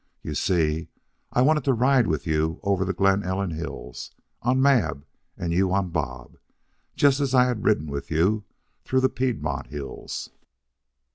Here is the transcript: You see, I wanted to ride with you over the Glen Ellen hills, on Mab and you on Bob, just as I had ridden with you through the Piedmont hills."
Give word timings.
You 0.23 0.33
see, 0.33 0.87
I 1.31 1.43
wanted 1.43 1.63
to 1.65 1.73
ride 1.73 2.07
with 2.07 2.25
you 2.25 2.59
over 2.63 2.83
the 2.83 2.91
Glen 2.91 3.21
Ellen 3.21 3.51
hills, 3.51 4.09
on 4.41 4.59
Mab 4.59 5.05
and 5.37 5.53
you 5.53 5.71
on 5.71 5.89
Bob, 5.91 6.37
just 6.95 7.19
as 7.19 7.35
I 7.35 7.45
had 7.45 7.63
ridden 7.65 7.85
with 7.85 8.09
you 8.09 8.43
through 8.83 9.01
the 9.01 9.09
Piedmont 9.09 9.67
hills." 9.67 10.31